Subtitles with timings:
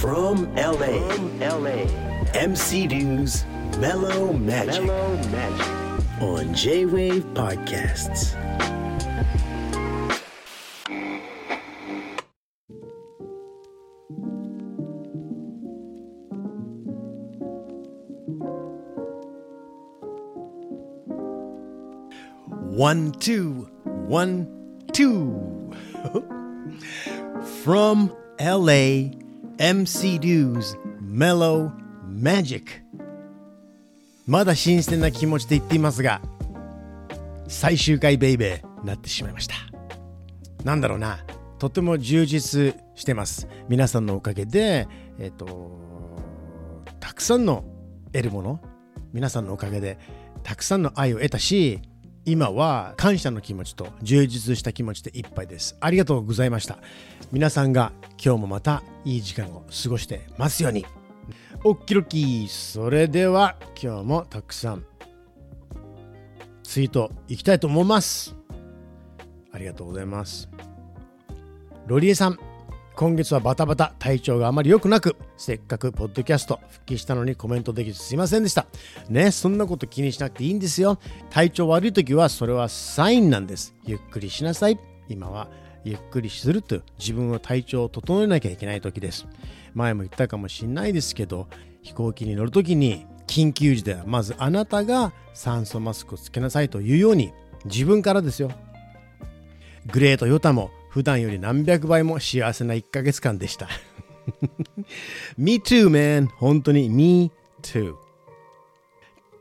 [0.00, 1.84] From LA, From LA,
[2.32, 3.44] MC Dew's
[3.78, 6.22] Mellow Magic, Mellow Magic.
[6.22, 8.34] on J Wave Podcasts.
[22.76, 25.72] One, two, one, two.
[27.66, 29.10] From LA,
[29.58, 31.72] MC Dew's Mellow
[32.08, 32.62] Magic.
[34.24, 36.20] まだ新鮮な気持ちで言っていますが、
[37.48, 39.56] 最終回ベイベーなってしまいました。
[40.62, 41.24] なんだろうな、
[41.58, 43.48] とても充実してます。
[43.68, 44.86] 皆さんのおかげで、
[45.18, 45.72] えっ、と、
[47.00, 47.64] たくさんの
[48.12, 48.60] 得るもの、
[49.12, 49.98] 皆さんのおかげで、
[50.44, 51.82] たくさんの愛を得たし、
[52.26, 55.76] 今は感謝の気持ちと充実した気持ちでいっぱいです。
[55.80, 56.78] ありがとうございました。
[57.32, 60.84] 皆さんが今日もまたいい時間を過ごしてますように。
[61.64, 64.84] おっきろきそれでは今日もたくさん
[66.62, 68.36] ツイートいきたいと思います
[69.52, 70.48] ありがとうございます
[71.86, 72.38] ロリエさん
[72.96, 78.66] 今月はバタバタ体調があまり良くなくせっかくポッドキャスト復帰したのにコメントできずすいませんでした。
[79.10, 80.98] ねそんなこと気にしなくていいんですよ。
[81.28, 83.74] 体調悪い時はそれはサインなんです。
[83.84, 84.80] ゆっくりしなさい。
[85.10, 85.48] 今は
[85.84, 89.26] ゆっくりすると自分の体調を整えなきゃいけない時です。
[89.74, 91.48] 前も言ったかもしんないですけど
[91.82, 97.34] 飛行機に乗る時に緊急時ではまずあなたが酸素マスクをつけなさいというように
[97.66, 98.50] 自分からですよ。
[99.92, 103.68] グレートヨタも普段より何百倍も幸せな1ヶ月間でした。
[105.36, 106.28] Me too man.
[106.38, 107.30] 本当に Me
[107.60, 107.96] too.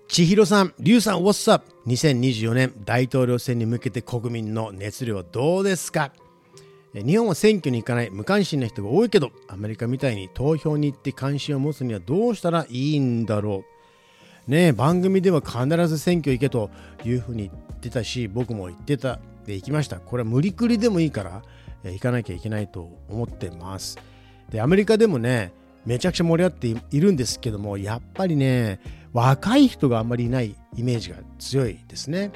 [0.10, 1.66] 千尋さん、リュウさん、What's up?
[1.88, 6.12] 2024年大統領選に向けて国民の熱量どうですか？
[6.94, 13.64] 日本は選挙に行かない無関心な人が多いけどアメリカみたいに投票に行って関心を持つにはどうしたらいいんだろ
[14.46, 14.52] う？
[14.52, 16.70] ね番組では必ず選挙行けと
[17.06, 19.22] いうふうに言ってたし僕も言ってた。
[19.46, 21.42] で行きましたこれは無理くりでもいいから
[21.84, 23.98] 行かなきゃいけないと思ってます
[24.50, 25.54] でアメリカでもね
[25.86, 28.80] めちゃくちゃ盛り上がっているんですけどもやっぱりね
[29.14, 32.32] 若い人があんまりいないイメージが強いですね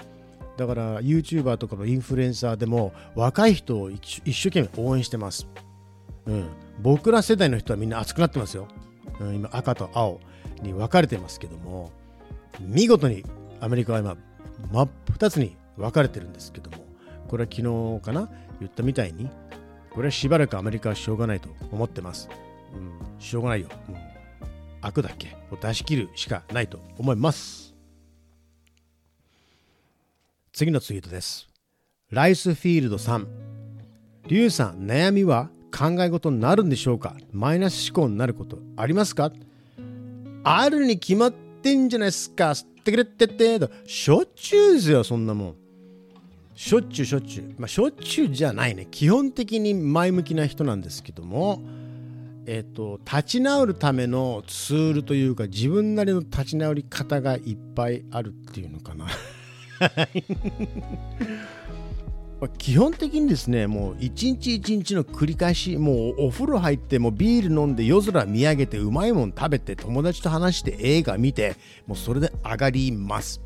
[0.60, 5.48] だから YouTuber とかのインフルエンサーでも若い人を一生懸命応援してます。
[6.26, 6.50] うん、
[6.82, 8.68] 僕ら世代の人はみんな熱くなってますよ。
[9.22, 10.20] うん、今赤と青
[10.62, 11.92] に分かれてますけども
[12.60, 13.24] 見事に
[13.62, 14.18] アメリカは今
[14.74, 16.86] 真っ二つに分かれてるんですけども
[17.30, 18.30] これは昨日かな
[18.60, 19.30] 言ったみたいに
[19.92, 22.28] これはしばらくアメリカはしょうがないと思ってます。
[22.74, 23.68] うん、しょうがないよ。
[23.88, 23.96] うん、
[24.82, 25.38] 悪だっけ？
[25.52, 27.74] を出し切るしかないと思います。
[30.52, 31.48] 次のツイートです。
[32.12, 33.28] ライスフィールドさん。
[34.28, 37.16] リュウさん、悩みは考え事になるんでしょうか？
[37.32, 39.32] マイナス思考になることありますか？
[40.44, 42.50] あるに決まってんじゃないですか。
[42.52, 45.56] 吸ってくれってってしょっちゅうですよ、そんなもん。
[46.60, 47.56] しょっちゅうしょっちゅう。
[47.58, 48.86] まあ、しょっちゅうじゃないね。
[48.92, 51.62] 基本的に前向きな人なんですけども、
[52.46, 59.08] えっ、と、立ち直るためのツールというか、自分なりの立ち直り方がいっぱいあるっていうのかな。
[62.58, 71.56] 基本的にですね、もう一日一日の繰り返し、もうお風呂入って、もビール飲んで夜空見上げて、うまいもん食べて、友達と話して映画見て、
[71.88, 73.40] もうそれで上がります。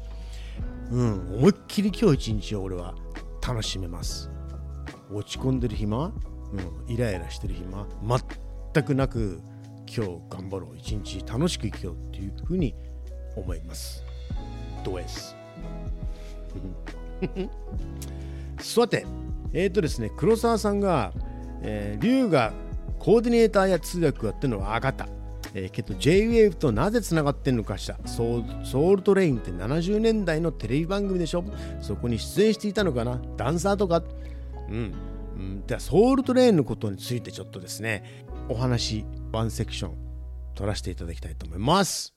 [0.91, 2.93] うん、思いっきり今日一日俺は
[3.45, 4.31] 楽しめます。
[5.11, 6.13] 落ち込んでる暇、うん、
[6.87, 7.85] イライラしてる暇、
[8.73, 9.41] 全くなく、
[9.85, 12.73] 今日頑張ろう、一日楽しく生きようっていうふうに
[13.35, 14.03] 思います。
[14.83, 15.35] ド S。
[18.59, 19.05] さて、
[19.51, 21.11] えっ、ー、とですね、黒沢さんが、
[21.61, 22.53] えー、龍が
[22.97, 25.07] コーディネーターや通訳をやってるのは分かった。
[25.53, 27.97] えー、けど JWAVE となぜつながってんのかしら。
[28.05, 31.43] ソウルトレインって70年代のテレビ番組でしょ。
[31.81, 33.21] そこに出演していたのかな。
[33.37, 34.03] ダンサーとか。
[34.69, 34.93] うん。
[35.35, 39.97] うん、ではソウルトレインのことについてちょっとですねお話ワンセクション
[40.53, 42.13] 取らせていただきたいと思います。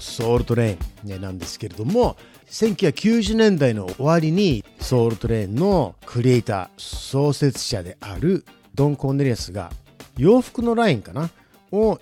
[0.00, 2.16] ソウルトレインなんですけれども
[2.50, 8.44] 1990年代の終わりにソウルトレインのクリエイター創設者である
[8.74, 9.70] ドン・コーネリアスが
[10.16, 11.30] 洋服のラインかな
[11.72, 11.98] を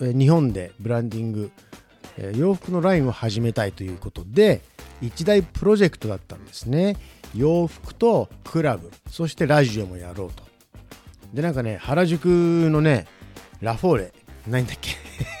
[0.00, 1.50] 日本でブランディング
[2.36, 4.60] 洋服のラインを始めたいということで
[5.00, 6.96] 一大プロジェクトだったんですね。
[7.34, 10.42] 洋服とクラブそしてラジオもやろうと。
[11.32, 12.26] でなんかね原宿
[12.70, 13.06] のね
[13.60, 14.12] ラフォーレ
[14.46, 14.76] ないんだっ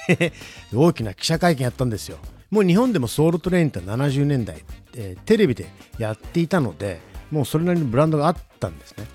[0.08, 0.32] け？
[0.74, 2.18] 大きな記者会見やったんですよ。
[2.50, 4.64] もう日本でもソウルトレインって70年代、
[4.94, 5.66] えー、テレビで
[5.98, 7.00] やっていたので
[7.30, 9.06] もうそれなりのブランドがあったんですね。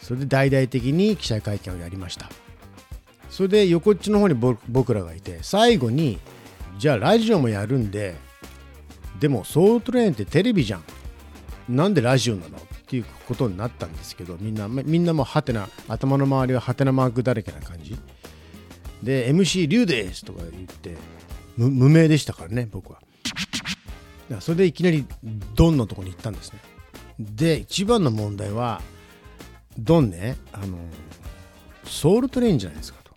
[0.00, 2.30] それで大々的に記者会見をやりました。
[3.28, 4.34] それで横っちの方に
[4.68, 6.18] 僕らがいて最後に
[6.78, 8.14] じゃあラジオもやるんで
[9.20, 10.84] でもソウルトレインってテレビじゃん。
[11.68, 17.98] なんでラジオなのっていうことになったんですけどみんなみんなもハテナ頭の周りはハテナマークだらけな感じ。
[19.02, 20.96] で MC リュウですとか言って
[21.56, 23.00] 無名でしたからね僕は。
[23.00, 23.04] だ
[24.28, 25.06] からそれでいきなり
[25.54, 26.60] ドンのとこに行ったんですね。
[27.18, 28.82] で一番の問題は
[29.78, 30.78] ドンねあの
[31.84, 33.12] ソウルトレインじゃないですかと。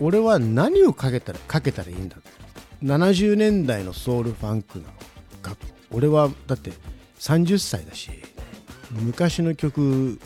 [0.00, 2.16] 俺は何をかけたらかけたらいいんだ
[2.82, 4.92] 70年代のソウルファンクなの。
[5.42, 5.56] か
[5.90, 6.72] 俺はだって
[7.18, 8.10] 30歳だし
[8.90, 10.20] 昔の曲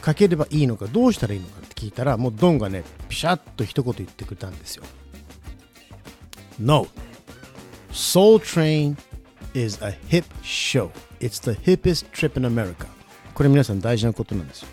[0.00, 4.84] かければいいのかどうしたらいいのかって聞いたらもうドンがねピシャッと一言言ってくれたんですよ。
[6.58, 6.88] No.
[7.92, 8.96] Soul Train
[9.54, 10.90] is a hip show.
[11.20, 12.86] It's the hippest trip in America.
[13.34, 14.68] これ皆さん大事なことなんですよ。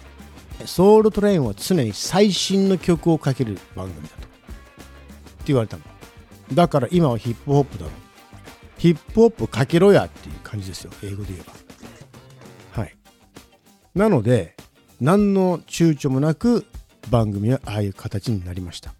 [0.66, 4.24] ソウルトレインは常に最新の曲をかける番組だと。
[4.24, 4.28] って
[5.48, 5.84] 言われたの。
[6.54, 7.92] だから今はヒップホップだろ。
[8.78, 10.92] ヒップホップかけろやっていう感じですよ。
[11.04, 11.44] 英語で言え
[12.76, 12.82] ば。
[12.82, 12.96] はい。
[13.94, 14.56] なので
[15.00, 16.66] 何の躊躇もなく
[17.10, 18.94] 番組はああいう形になりました。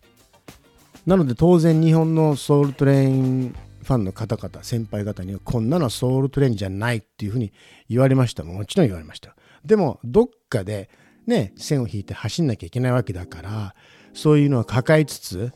[1.06, 7.54] なので当然日本のソウルトレインファンの方々先輩方にはこんなのソウルトレインじゃないっていうふうに
[7.88, 8.44] 言われました。
[8.44, 9.36] もちろん言われました。
[9.64, 10.90] でもどっかで
[11.28, 13.76] ね線を引いて走んなきゃいけないわけだから
[14.14, 15.52] そういうのは抱えつつ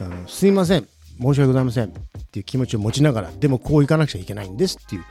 [0.00, 0.88] あのすいません。
[1.20, 1.88] 申し訳ございません。
[1.88, 1.90] っ
[2.32, 5.04] ていう気持ちを持ちながらでもこういかなくちゃいけないんですっていう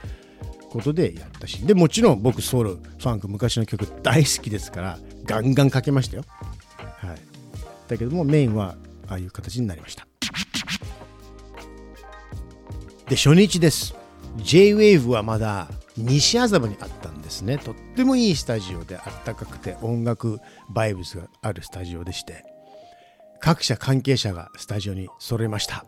[0.70, 1.66] ことでやったし。
[1.66, 6.24] でもちろん僕ソウルファンク昔の曲大好きですからガンガンかけましたよ。
[6.98, 7.18] はい。
[7.88, 8.76] だけどもメインは
[9.08, 10.08] ああいう形になりました。
[13.08, 13.96] で初日です。
[14.38, 17.58] J-WAVE はまだ西麻布にあったんですね。
[17.58, 20.40] とってもいいスタジオであったかくて音楽
[20.70, 22.44] バイブスがあるスタジオでして
[23.40, 25.86] 各社関係者がスタジオに揃いました。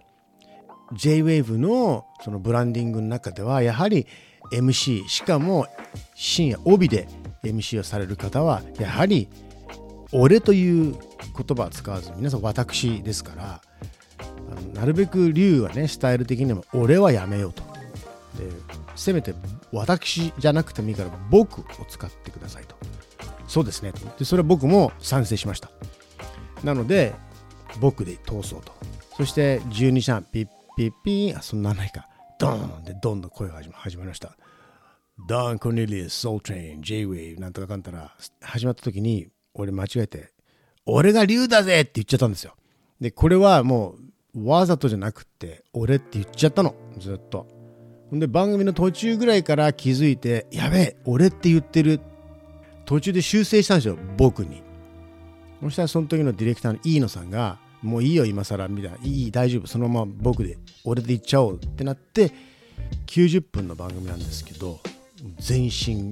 [0.93, 4.05] J-WAVE のそのブランディングの中ではやはり
[4.51, 5.65] MC しかも
[6.13, 7.07] 深夜帯で
[7.43, 9.27] MC をされる方はやはり
[10.11, 10.95] 俺という
[11.35, 13.61] 言葉を使わず皆さん私ですから
[14.49, 17.63] あのなるべく龍はねスタイル的にも俺はやめようと。
[18.37, 18.49] で
[18.95, 19.33] せめて
[19.71, 22.75] 私じゃなくてもいいから僕を使ってくださいと。
[23.47, 23.93] そうですね。
[24.17, 25.69] でそれは僕も賛成しました。
[26.63, 27.13] なので
[27.79, 28.73] 僕で通そうと。
[29.17, 32.07] そして12時ピッピッピーあそんなないか。
[32.39, 34.35] ドーンでドンの声が始まりました。
[35.27, 40.33] ドン・コネリアス、ソウルトレイン、J-Wave なんとかかんたら始まった時に俺間違えて
[40.85, 42.55] 俺が RYUだぜって言っちゃったんですよ。
[43.01, 43.95] でこれはも
[44.35, 46.75] うわざとじゃなくて俺って言っちゃったの。
[46.97, 47.47] ずっと。
[48.09, 51.99] ほんで番組の途中ぐらいから気づいてやべえ俺って言ってる
[52.85, 53.97] 途中で修正したんですよ。
[54.17, 54.61] 僕に。
[55.61, 58.97] そしたらその時のディレクターの飯野さんがもういいよ今更みたいな。
[59.01, 59.67] いい大丈夫。
[59.67, 62.31] そのまま僕で俺で行っちゃおうってなって
[63.07, 64.79] 90分の番組なんですけど
[65.39, 66.11] 全身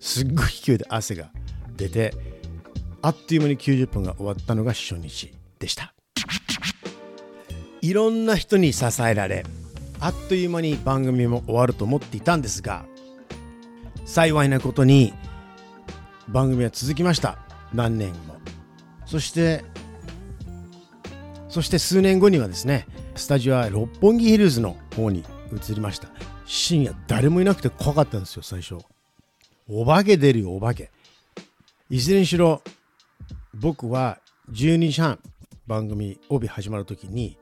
[0.00, 1.30] すっごい勢いで汗が
[1.76, 2.14] 出て
[3.04, 5.92] あっという間に90分が終わったのが初日でした。
[7.82, 9.44] いろんな人に支えられ
[10.00, 12.86] あっという間に番組も終わると思っていたんですが
[14.06, 15.12] 幸いなことに
[16.28, 17.36] 番組は続きました。
[17.74, 18.36] 何年も。
[19.04, 19.62] そして
[21.50, 26.08] そして数年後にはですねスタジオは六本木ヒルズの方に移りました。
[26.46, 28.78] 深夜誰もいなくて怖かったんですよ最初。
[29.68, 30.90] お化け出るよお化け。
[31.90, 32.62] いずれにしろ
[33.54, 34.18] 僕は
[34.52, 35.20] 12時半
[35.66, 37.38] 番組帯始まる時に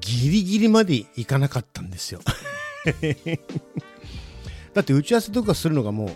[0.00, 2.20] ギリギリまで行かなかったんですよ。
[4.72, 6.10] だって打ち合わせとかするのがもう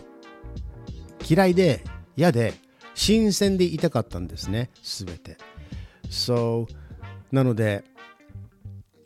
[1.29, 1.85] 嫌いで
[2.17, 2.55] 嫌で
[2.95, 5.37] 新鮮でいたかったんですね全て。
[6.09, 6.67] So
[7.31, 7.85] なので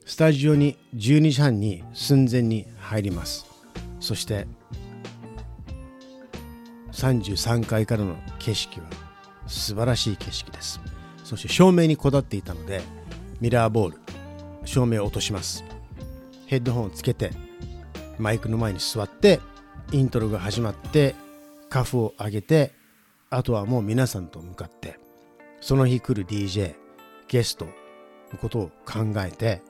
[0.05, 3.47] スタジオに12時半に寸前に入ります。
[3.99, 4.47] そして
[6.93, 9.12] 33階からの景色は
[9.53, 10.81] 素晴らしい景色です。
[11.25, 12.83] そして照明にこだっていたので
[13.41, 13.99] ミラーボール
[14.65, 15.65] 照明を落とします。
[16.47, 17.31] ヘッドホンをつけて
[18.19, 19.41] マイクの前に座って
[19.93, 21.15] イントロが始まって
[21.69, 22.73] カフを上げて
[23.31, 24.99] あとはもう皆さんと向かって
[25.61, 26.75] その日来る DJ
[27.29, 27.73] ゲストの
[28.39, 29.63] ことを考えて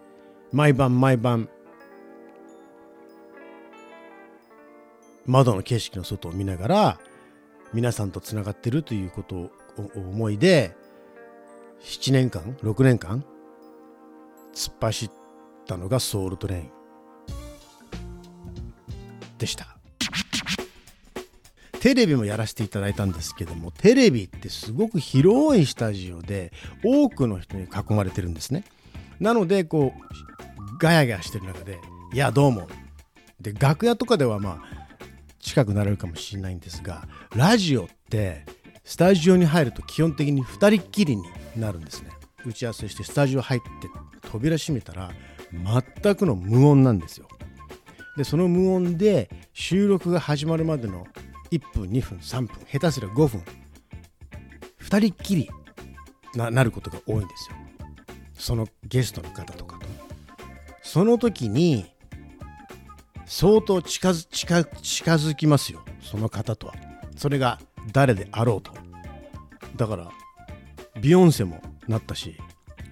[0.52, 1.48] 毎晩毎晩
[5.26, 6.98] 窓の景色の外を見ながら
[7.72, 10.74] 皆さんとつながってるということを思いで
[11.80, 13.24] 7年間6年間
[14.54, 15.10] 突っ走っ
[15.66, 16.70] たのがソウルトレイン
[19.38, 19.76] でした。
[21.80, 26.52] テレビもやらせていただいたんですけどもテレビってすごく広いスタジオで
[26.84, 28.62] 多くの人に囲まれてるんですね。
[29.18, 31.80] なのでこうガヤガヤしてる中で
[32.14, 32.68] 「いやどうも」
[33.40, 34.82] で楽屋とかではまあ
[35.40, 38.46] 近くなれるかもしれないんですがラジオって
[38.84, 41.22] スタジオに入ると基本的に2人っきりに
[41.56, 42.10] なるんですね。
[42.44, 43.68] 打ち合わせしてスタジオ入って
[44.28, 45.10] 扉閉めたら
[46.02, 47.28] 全くの無音なんですよ。
[48.16, 51.06] でその無音で収録が始まるまでの
[51.50, 53.44] 1分2分3分下手すりゃ5分
[54.80, 55.50] 2人っきり
[56.34, 57.56] ななることが多いんですよ。
[58.34, 59.86] そのゲストの方とかと。
[60.82, 61.86] その時に
[63.26, 65.84] 相当近づ近近づきますよ。
[66.00, 66.74] その方とは。
[67.16, 67.60] それが
[67.90, 68.72] 誰であろうと。
[69.76, 70.10] だから
[71.00, 72.36] ビヨンセもなったし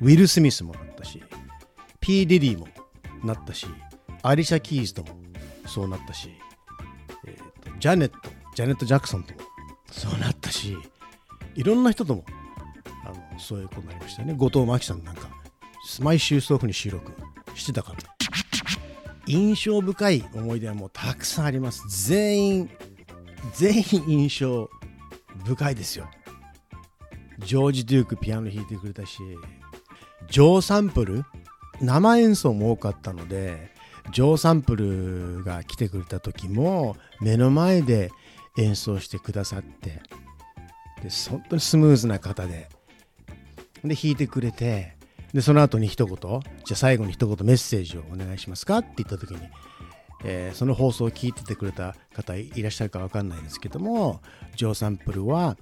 [0.01, 1.23] ウィル・スミスもなったし
[2.01, 2.27] P.
[2.27, 2.67] ディディも
[3.23, 3.67] なったし
[4.23, 5.09] アリシャ・キーズとも
[5.67, 6.31] そうなったし、
[7.27, 8.17] えーとジャネット
[8.55, 9.41] ジャネット・ジャクソンとも
[9.93, 10.77] そうなったし
[11.55, 12.25] いろんな人とも
[13.05, 14.35] あのそういうことになりましたね。
[14.35, 15.29] 後藤真希さんなんか
[16.01, 17.13] 毎週そういうふうに収録
[17.55, 17.99] してたから。
[19.27, 21.85] 印象深い思い出はもうたくさんあります。
[22.09, 22.71] 全員
[23.55, 24.70] 全員印象
[25.45, 26.09] 深いですよ。
[27.41, 29.19] ジョージ・デュークピアノ弾いてくれたし
[30.29, 31.25] ジョーサンプル
[31.81, 33.73] 生演奏も多かったので
[34.13, 38.11] ジョーサンプルが来てくれた時も目の前で
[38.59, 40.03] 演奏してくださって
[41.03, 42.69] で本当にスムーズな方で
[43.83, 44.97] で弾いてくれて
[45.33, 46.41] でその後に一言じゃ
[46.73, 49.41] あ最後に一言メッセージをお願いしますかって言った時に、
[50.25, 54.21] えーその放送を聞いててくれた方いらっしゃるか分かんないですけども
[54.57, 55.57] ジョー・サンプルは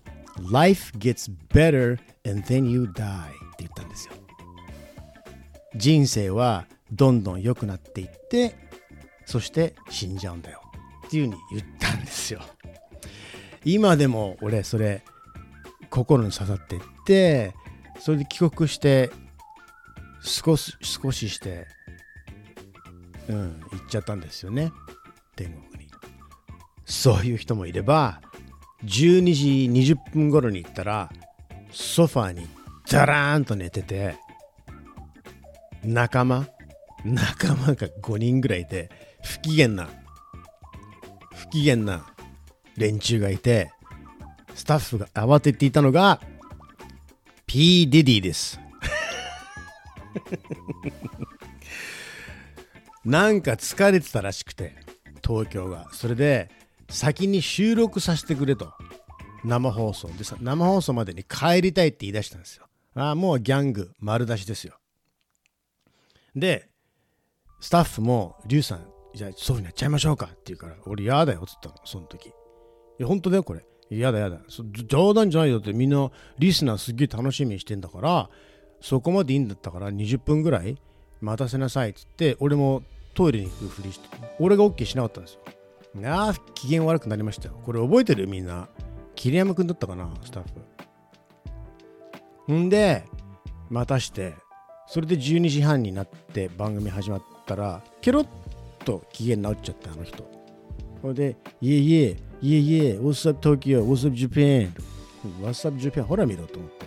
[0.50, 1.98] Life gets better
[2.28, 4.14] and then you die って言ったんですよ。
[5.74, 8.56] 人生はどんどん良くなっていって
[9.26, 10.62] そして死んじゃうんだよ。
[11.06, 12.40] っていうふうに言ったんですよ。
[13.64, 15.02] 今でも俺それ
[15.90, 17.54] 心に刺さってって
[17.98, 19.10] それで帰国して
[20.22, 21.66] 少し少しして
[23.28, 24.72] うん行っちゃったんですよね
[25.36, 25.90] 天国に
[26.84, 28.20] そういう人もいれば
[28.84, 31.10] 12時20分頃に行ったら
[31.70, 32.46] ソファーに
[32.90, 34.16] ダラーンと寝てて
[35.84, 36.48] 仲間
[37.04, 38.90] 仲間が5人ぐらいで
[39.22, 39.88] 不機嫌な
[41.34, 42.06] 不機嫌な
[42.76, 43.72] 連中がいて
[44.54, 46.20] スタッフが慌てていたのが
[47.46, 47.88] P.
[47.88, 48.60] ディディです
[53.04, 54.74] なんか疲れてたらしくて
[55.26, 55.88] 東京が。
[55.92, 56.50] それで
[56.88, 58.72] 先に収録させてくれと。
[59.44, 60.08] 生放送。
[60.08, 62.66] でさ生放送までに帰りたいって言い出したんですよ。
[62.94, 64.78] ああもうギャング丸出しですよ。
[66.34, 66.68] で
[67.60, 72.26] スタッフも「リュウさんじゃあそういうふうにやっちゃいましょうか」って言うから「俺嫌だよ」っつったのその時。
[72.28, 72.32] い
[72.98, 73.64] や本当だよこれ。
[73.90, 74.40] 嫌だ嫌だ。
[74.86, 78.28] 冗談じゃないよってみんなリスナーすっげえ楽しみにしてんだから
[78.80, 80.76] そこまでいいんだったから20分ぐらい
[81.20, 82.82] 待たせなさいっつって俺も
[83.14, 84.08] トイレに行くふりして
[84.38, 85.40] 俺が OK しなかったんですよ。
[86.08, 87.60] ああ機嫌悪くなりましたよ。
[87.64, 88.28] これ覚えてる？
[88.28, 88.68] みんな。
[89.16, 90.08] 桐山くんだったかな？
[90.24, 90.44] スタッ
[92.46, 92.52] フ。
[92.52, 93.04] んで
[93.68, 94.34] 待たして
[94.86, 98.26] それで12時半になって番組始まったらケロッ
[98.84, 100.24] と機嫌直っちゃってあの人。
[101.02, 103.84] それで「いえいえいえいえ What's up Tokyo?
[103.84, 104.72] What's up Japan?
[105.42, 106.04] What's up Japan?
[106.04, 106.86] ほら見ろ」と思って。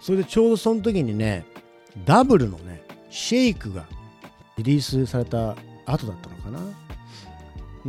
[0.00, 1.44] それでちょうどその時にね
[2.06, 3.86] ダブルのねシェイクが
[4.58, 6.60] リリースされた後だったのかな。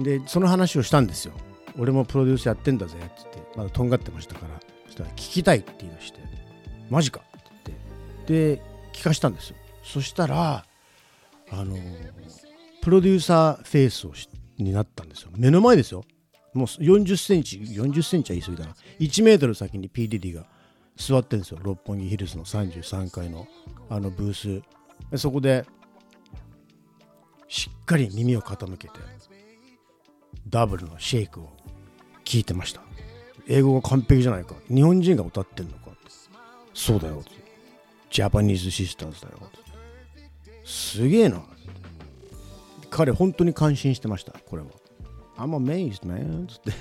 [0.04, 1.34] でその話をしたんですよ。
[1.78, 3.40] 俺もプロデュースやってんだぜっつって。
[3.56, 4.60] まだとんがってましたから。
[4.86, 6.20] そしたら聞きたいって言い出して。
[6.90, 7.22] マジか。
[7.38, 8.56] って言って。
[8.56, 8.62] で
[8.94, 9.56] 聞かしたんですよ。
[9.84, 10.66] そしたら
[11.52, 11.76] あの
[12.82, 15.32] プロデューサーフェイスをしになったんですよ。
[15.36, 16.04] 目の前ですよ。
[16.54, 18.76] もう40センチ40センチは言い過ぎだな。
[19.00, 20.46] 1メートル先に PDD が
[20.96, 21.60] 座ってるんですよ。
[21.62, 23.48] 六本木ヒルズの33階の
[23.90, 24.79] あのブース。
[25.16, 25.66] そこで
[27.48, 28.94] しっかり耳を傾けて
[30.48, 31.50] ダブルのシェイクを
[32.24, 32.82] 聞いてました。
[33.48, 34.54] 英語が完璧じゃないか。
[34.68, 35.90] 日本人が歌ってんのか
[36.74, 37.24] そうだよ。
[38.10, 39.38] ジャパニーズシスターズだよ。
[40.64, 41.42] すげえな。
[42.90, 44.70] 彼本当に感心してましたこれは。
[45.38, 46.72] I'm amazed man つって。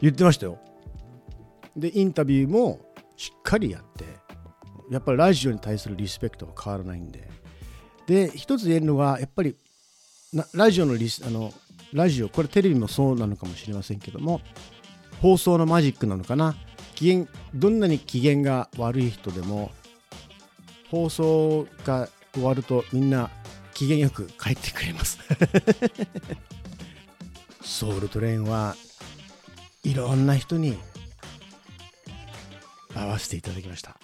[0.00, 0.58] 言ってましたよ。
[1.76, 2.80] でインタビューも
[3.16, 4.04] しっかりやって。
[4.94, 7.28] やっぱりラジオに対するリスペクトは変わらないんで。
[8.06, 9.56] で一つ言えるのがやっぱり
[10.52, 11.52] ラジオのリスあの
[11.92, 14.40] ラジオこれテレビもそうなのかもしれませんけども
[15.20, 16.54] 放送のマジックなのかな。
[16.94, 19.72] 機嫌どんなに機嫌が悪い人でも
[20.92, 23.30] 放送が終わるとみんな
[23.72, 25.18] 機嫌よく帰ってくれます。
[27.62, 28.76] ソウルトレインは
[29.82, 30.78] いろんな人に
[32.94, 33.98] 会わせていただきました。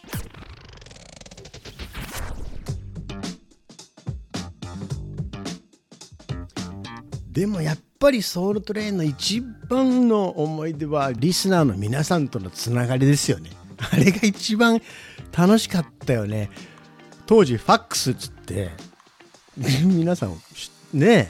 [7.31, 13.51] でもやっぱりソウルトレインの一番の思い出はリスナーの皆さんとのつながりですよね。
[13.93, 14.81] あれが一番
[15.37, 16.51] 楽しかったよね。
[17.27, 18.71] 当時ファックスっつって
[19.57, 20.37] 皆さん
[20.93, 21.29] ねえ。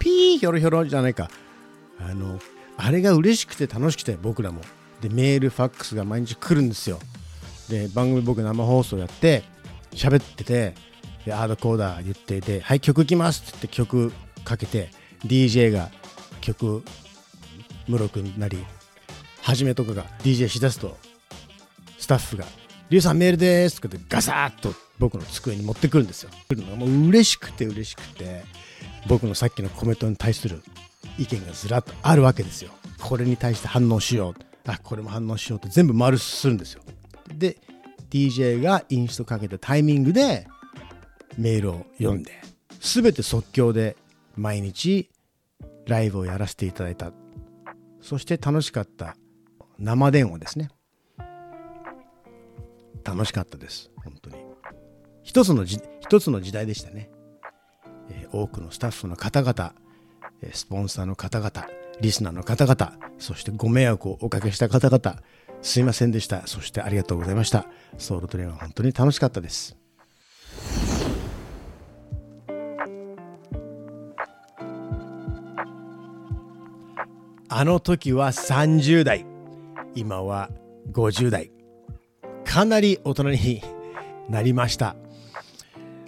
[0.00, 1.30] ピーヒョロヒョロじゃないか。
[2.00, 2.40] あの
[2.76, 4.60] あれが嬉しくて楽しくて僕らも。
[5.00, 6.98] でメールファックスが毎日来るんですよ。
[7.68, 9.44] で番組僕生放送やって
[9.92, 10.74] 喋ってて
[11.24, 14.12] でアードコーダー言ってて「はい曲いきます」って言って曲
[14.44, 14.90] かけて
[15.24, 15.90] DJ が
[16.40, 16.82] 曲
[17.86, 18.58] ムロ君なり
[19.42, 20.96] はじめとかが DJ しだすと
[21.98, 22.44] スタッフが
[22.90, 26.30] 「リュウさんメールです」とかでガサッと僕の机に持ってくるんですよ。
[26.48, 28.44] 来るのがもう嬉しくて嬉しくて
[29.06, 30.62] 僕のさっきのコメントに対する
[31.18, 32.70] 意見がずらっとあるわけですよ。
[33.00, 34.70] これに対して反応しよう。
[34.70, 36.82] あ、これも反応しようと全部丸するんですよ。
[37.34, 37.56] で、
[38.10, 40.46] DJ がインストかけたタイミングで
[41.36, 42.32] メールを読んで、
[42.80, 43.96] 全て即興で
[44.38, 45.10] 毎日
[45.86, 47.12] ライブをやらせていただいた。
[48.00, 49.16] そして楽しかった
[49.78, 50.70] 生電話ですね。
[53.04, 53.90] 楽しかったです。
[53.96, 54.36] 本当に。
[55.22, 57.10] 一つのじ一つの時代でしたね。
[58.10, 59.74] えー、多くのスタッフの方々、
[60.52, 61.66] スポンサーの方々、
[62.00, 65.20] リスナーの方々、そしてご迷惑をおかけした方々、
[65.62, 66.46] すいませんでした。
[66.46, 67.66] そしてありがとうございました。
[67.98, 69.76] ソウルトレインは本当に楽しかったです。
[77.58, 79.26] あの時は30代、
[79.96, 80.48] 今は
[80.92, 81.50] 50代。
[82.44, 83.62] かなり大人に
[84.28, 84.94] なりました。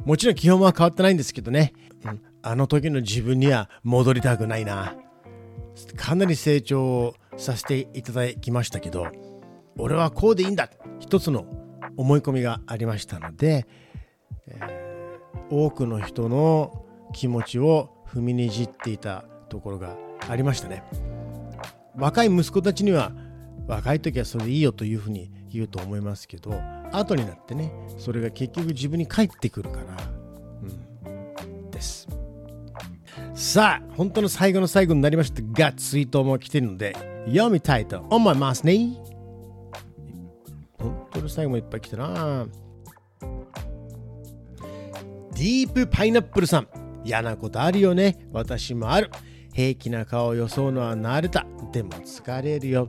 [0.04, 1.72] もちろん基本は変わってないんですけどね、
[2.04, 4.94] うん、あの時の自分には戻りたくないな。
[5.96, 9.08] かなり成長させていただきましたけど、
[9.76, 11.46] 俺はこうでいいんだ一つの
[11.96, 13.66] 思い込みがありましたので、
[14.46, 19.96] えー、多くの人の気持ちを踏みにじっていたところが
[20.28, 20.84] ありましたね。
[22.00, 23.12] 若い息子たちには
[23.68, 26.52] 若い時はそれでいいよというふうに言うと思いますけど
[26.92, 29.96] 後になってねそれが結局自分に返ってくるから、
[31.06, 32.08] うん、です。
[33.34, 36.94] さあ本当の最後の最後になりましたがツイートも来てるので
[37.26, 38.96] 読みたいと思いますね。
[40.78, 42.46] 本当の最後もいっぱい来てな。
[45.34, 46.68] ディープパイナップルさん。
[47.04, 48.18] 嫌なことあるよね。
[48.32, 49.10] 私もある。
[49.52, 51.46] 平気な顔を装うのは慣れた。
[51.72, 52.88] でも疲れるよ。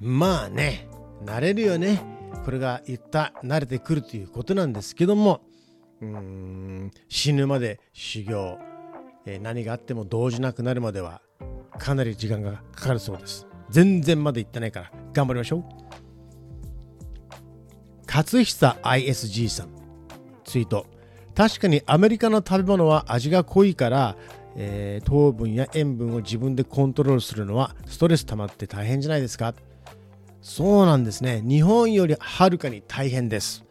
[0.00, 0.88] まあね
[1.24, 2.02] 慣れるよね。
[2.44, 5.42] これが言った慣れてくるということなんですけども。
[6.00, 8.58] うん死ぬまで修行、
[9.24, 11.22] えー、何があっても動じなくなるまでは
[11.78, 13.46] かなり時間がかかるそうです。
[13.70, 14.92] 全然まだ行ってないから。
[15.12, 15.64] 頑張りましょう。
[18.06, 19.68] 勝久 ISG さん。
[20.44, 20.86] ツイート。
[21.36, 24.16] 確かにアメリカの食べ物は味が濃いから、
[24.56, 29.54] えー、糖分や塩分を自分でコントロールするのはストレス溜まって大変じゃないですか？
[30.40, 31.42] そうなんですね。
[31.44, 33.64] 日本よりはるかに大変です。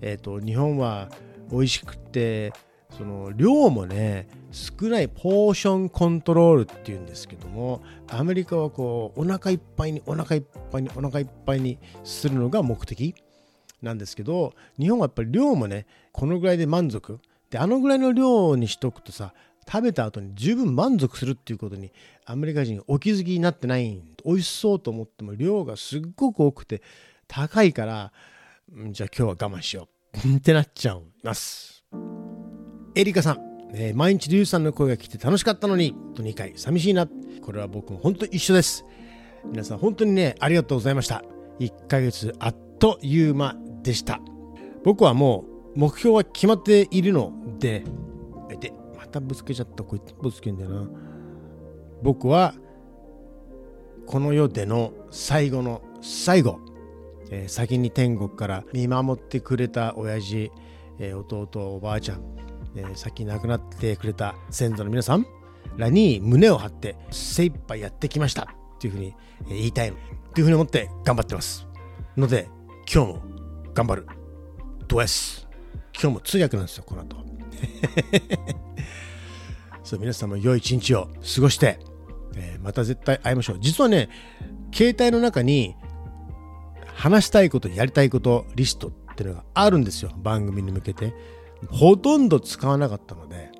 [0.00, 1.08] えっ、ー、と、日本は
[1.50, 2.52] 美味しくて、
[2.96, 13.14] その量もね、少ないポーションコントロールっていうんですけども、アメリカはこう、お腹いっぱいに、お腹いっぱいに、お腹いっぱいにするのが目的
[13.82, 17.18] なんですけど、日本はやっぱり量もね、このぐらいで満足。
[17.50, 19.34] で、あのぐらいの量にしとくとさ、
[19.70, 21.92] 食べた後に十分満足するっていうことに
[22.24, 26.82] アメリカ人お気づきになってない美味しそうと思っても量がすっごく多くて
[27.28, 28.12] 高いから
[28.90, 30.18] じゃあ今日は我慢しよう。
[30.36, 31.84] ってなっちゃいます。
[32.94, 37.08] エリカさん、えー、毎日リュウさんの声が来て楽しかったのにと2回寂しいな。
[37.40, 38.84] これは僕も本当一緒です。
[39.46, 41.24] 皆さん本当にねありがとうございました。
[41.60, 44.20] 1ヶ月あっという間でした。
[44.84, 47.84] 僕はもう目標は決まっているので
[48.60, 49.82] でまたぶつけちゃった。
[49.84, 50.88] こいつぶつけんだよな。
[52.02, 52.54] 僕は
[54.06, 56.58] この世での最後の最後、
[57.30, 60.50] えー、先に天国から見守ってくれた親父、
[60.98, 62.22] えー、弟おばあちゃん、
[62.74, 65.26] えー、先亡くなってくれた先祖の皆さん
[65.76, 68.42] らに胸を張って精一杯やってきました。
[68.42, 69.14] っていうふうに
[69.48, 69.92] 言いたいっ
[70.34, 71.68] ていうふうに思って頑張ってます。
[72.16, 72.48] ので
[72.92, 73.22] 今日も
[73.74, 74.06] 頑張る
[74.88, 75.46] ド S
[75.94, 77.16] 今日も通訳なんですよこの後
[79.84, 81.78] そう皆さんも良い一日を過ごして
[82.34, 83.58] えー、また絶対会いましょう。
[83.60, 84.08] 実はね、
[84.72, 85.76] 携帯の中に
[86.94, 90.12] 話したいこと、やりたいこと、リストっていうのがあるんですよ。
[90.16, 91.14] 番組に向けて。
[91.70, 93.52] ほとんど使わなかったので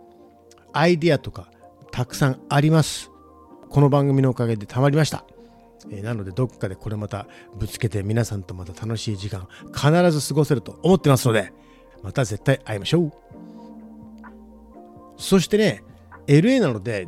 [0.73, 1.49] アイディアとか
[1.93, 3.11] たくさんあります
[3.69, 5.25] この番組のおかげでたまりました
[5.91, 11.53] えなのでどっかでこれまたぶつけて皆さんとまた楽しい時間必ず過ごせると思ってますので
[12.03, 13.13] また絶対会いましょう。
[15.17, 15.83] そしてね
[16.27, 17.07] LA なので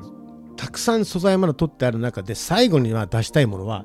[0.57, 3.85] たくさん素材まだ取ってある中で最後には出したいものは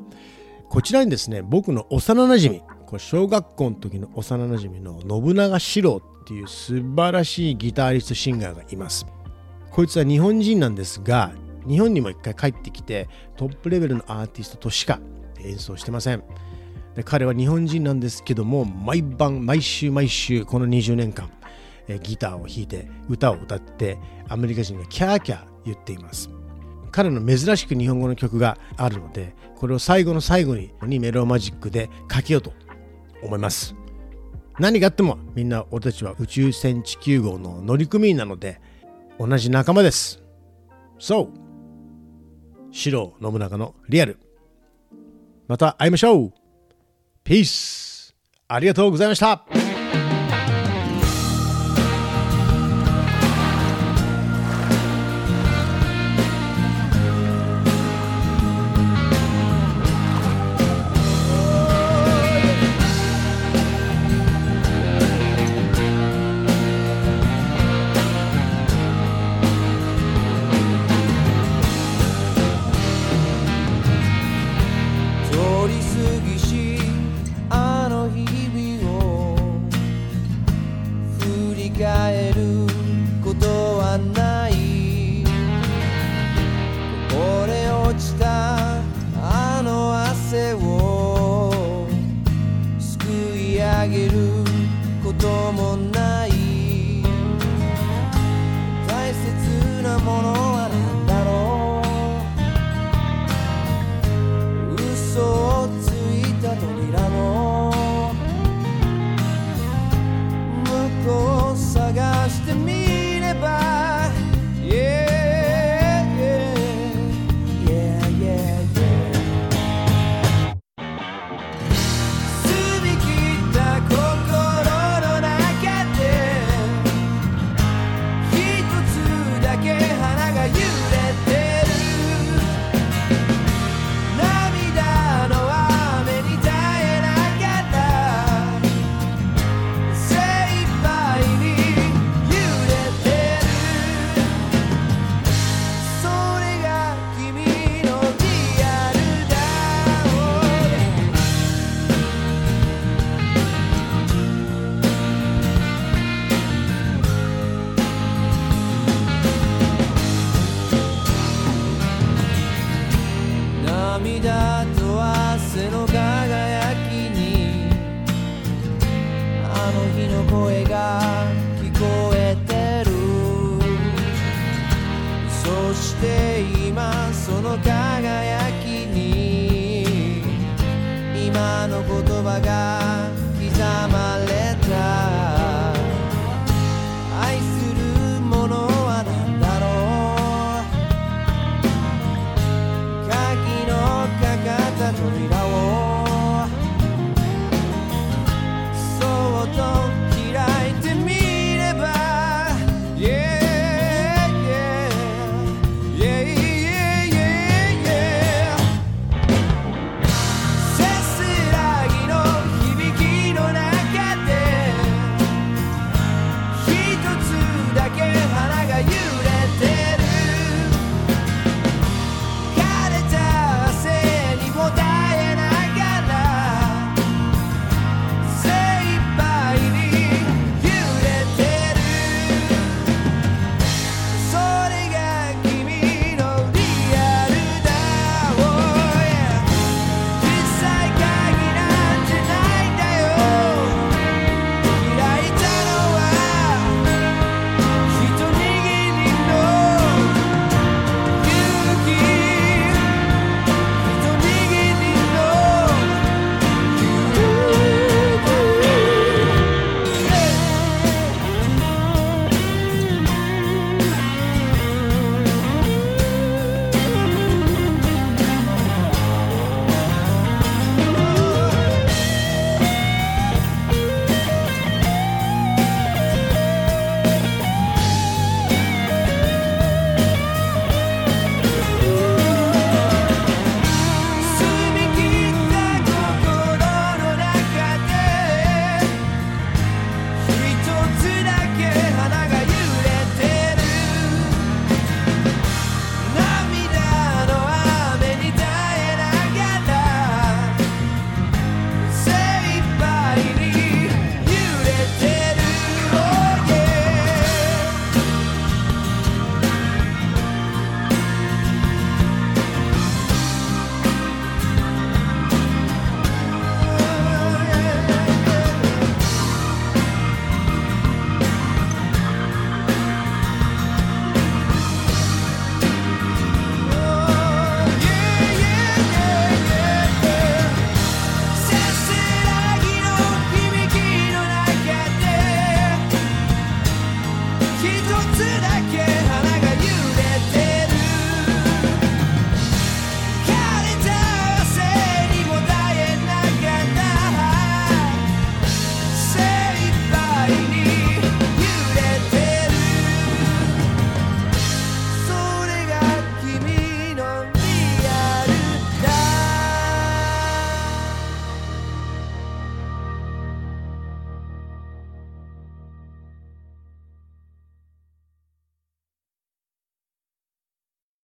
[0.69, 2.61] こちらにですね僕の幼なじみ
[2.97, 9.05] 小学校の時の幼なじみの信長四郎っていう素晴らしいギタリストシンガーがいます。
[9.71, 11.31] こいつは日本人なんですが
[11.69, 14.99] 日本にも一回帰ってきてトップレベルのアーティストとしか
[15.39, 16.23] 演奏してません。
[16.95, 21.29] で彼は日本人なんですけども毎晩毎週毎週この20年間
[21.87, 26.29] えギターを弾いて歌を歌ってアメリカ人がキャーキャー言っています。
[26.91, 32.53] 彼の珍しく日本語の曲があるのでこれを最後の最後ににメロマジックでかけようと
[33.21, 33.75] 思います。
[34.57, 38.59] 何があってもみんな俺たちは宇宙船地球号の乗組員なので
[39.19, 40.21] 同じ仲間です。
[40.99, 41.29] So
[42.71, 44.19] 四郎信長のリアル。
[45.47, 46.33] また会いましょう。
[47.25, 48.13] Peace
[48.47, 49.45] ありがとうございました。